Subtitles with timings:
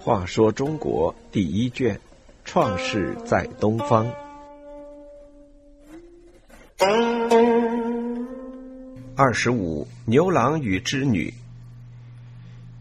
[0.00, 1.94] 话说中国第一卷，
[2.44, 4.06] 《创世在东方》
[9.14, 11.34] 二十五，牛郎与织女。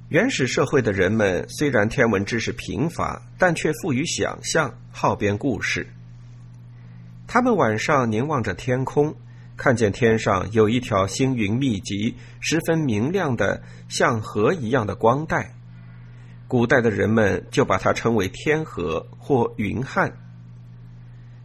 [0.08, 5.86] 原始社会的人们虽然天文知识贫乏，但却富于想象，好编故事。
[7.28, 9.14] 他们晚上凝望着天空，
[9.58, 15.56] 看见天上有一条星云密集、十分明亮的，像河一样的光带。
[16.48, 20.16] 古代的人们就把它称为天河或云汉。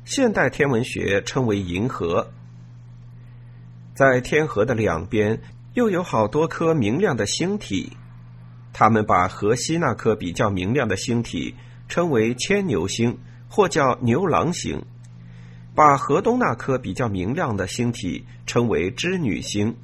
[0.04, 2.30] 现代天文学称为银河。
[3.94, 5.40] 在天河的两边
[5.74, 7.96] 又有好多颗明亮的星体。
[8.72, 11.54] 他们把河西那颗比较明亮的星体
[11.88, 14.80] 称为牵牛星，或叫牛郎星；
[15.74, 19.74] 把河东那颗比较明亮的星体称为织女星。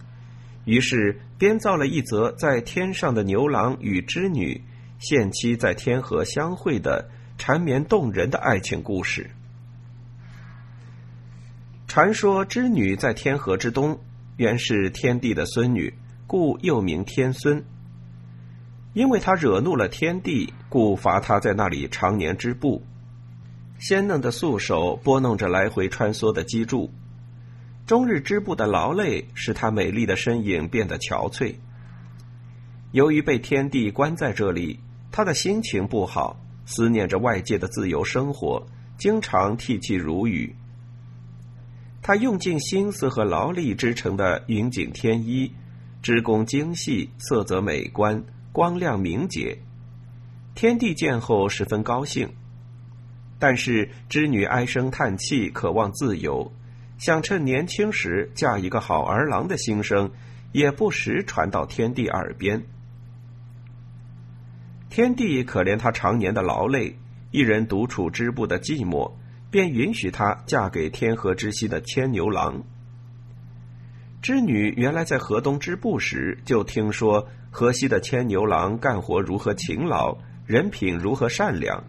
[0.64, 4.62] 于是编造了一则在天上的牛郎与织女
[4.98, 9.30] 限期在天河相会的缠绵动人的爱情故事。
[11.86, 13.98] 传说织女在天河之东，
[14.36, 15.94] 原是天帝的孙女，
[16.26, 17.64] 故又名天孙。
[18.92, 22.82] 因为他惹怒了天帝，故罚他在那里常年织布。
[23.78, 26.90] 鲜嫩的素手拨弄着来回穿梭的机杼，
[27.86, 31.54] 终日织布的劳累使她美丽的身影变得憔悴。
[32.92, 38.66] 由于被天帝关在这里，他的心情不好，思念着外界的自由生活，
[38.98, 40.54] 经常涕泣如雨。
[42.02, 45.52] 他用尽心思和劳力织成的云锦天衣，
[46.02, 48.24] 织工精细，色泽美观。
[48.50, 49.58] 光亮明洁，
[50.54, 52.28] 天帝见后十分高兴。
[53.38, 56.52] 但是织女唉声叹气，渴望自由，
[56.98, 60.10] 想趁年轻时嫁一个好儿郎的心声，
[60.52, 62.62] 也不时传到天帝耳边。
[64.90, 66.98] 天帝可怜她常年的劳累，
[67.30, 69.12] 一人独处织布的寂寞，
[69.50, 72.64] 便允许她嫁给天河之西的牵牛郎。
[74.20, 81.84] 织女原来在河东织布时，就听说河西的牵牛郎干活如何勤劳，人品如何善良。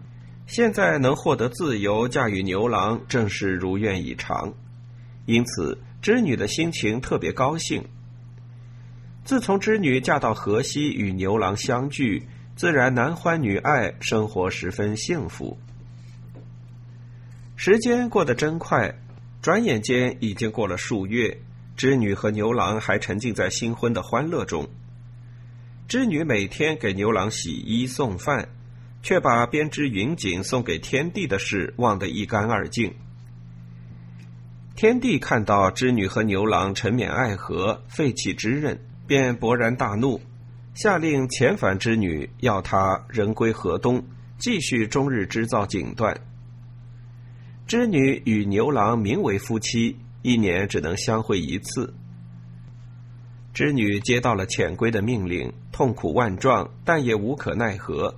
[0.50, 4.52] 现在能获得自由，驾驭牛郎，正是如愿以偿。
[5.24, 7.84] 因此，织女的心情特别高兴。
[9.24, 15.56] 自从织女嫁到河西，与牛郎相聚，自然男欢女爱，生活十分幸福。
[17.54, 18.92] 时间过得真快，
[19.40, 21.38] 转眼间已经过了数月。
[21.76, 24.68] 织女和牛郎还沉浸在新婚的欢乐中。
[25.86, 28.48] 织女每天给牛郎洗衣送饭，
[29.02, 32.94] 却把编织云锦送给天帝的事忘得一干二净。
[34.76, 40.20] 天帝看到织女和牛郎沉湎爱河，废弃织刃，便勃然大怒，
[40.74, 44.04] 下令遣返织女，要她人归河东，
[44.38, 46.16] 继续终日织造锦缎。
[47.66, 49.98] 织女与牛郎名为夫妻。
[50.22, 51.94] 一年只能相会一次。
[53.54, 58.14] 织女接到了遣归的命令，痛苦万状，但也无可奈何。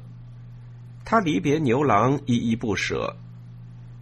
[1.04, 3.16] 他离别牛郎，依依不舍。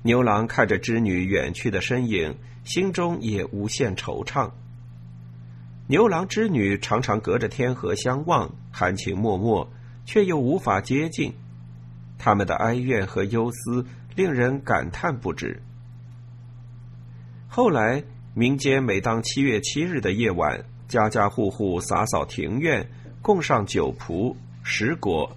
[0.03, 2.35] 牛郎看着织女远去的身影，
[2.65, 4.51] 心中也无限惆怅。
[5.89, 9.67] 牛郎织女常常隔着天河相望，含情脉脉，
[10.07, 11.35] 却又无法接近。
[12.17, 13.85] 他们的哀怨和忧思，
[14.15, 15.61] 令人感叹不止。
[17.49, 22.89] 后来，民间每当七月七日的夜晚，家家户户洒扫庭院，
[23.21, 25.37] 供上酒仆、食果，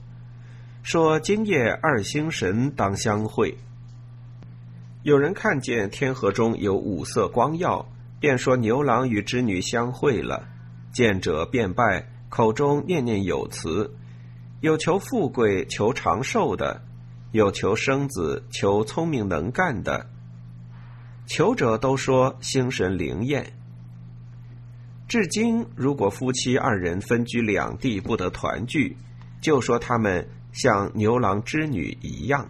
[0.83, 3.57] 说今夜二星神当相会。
[5.03, 7.87] 有人看见天河中有五色光耀，
[8.19, 10.45] 便说牛郎与织女相会了。
[10.91, 13.95] 见者便拜，口中念念有词，
[14.59, 16.81] 有求富贵、求长寿的，
[17.31, 20.09] 有求生子、求聪明能干的。
[21.25, 23.53] 求者都说星神灵验。
[25.07, 28.97] 至今，如果夫妻二人分居两地不得团聚，
[29.39, 32.47] 就说他们像牛郎织女一样。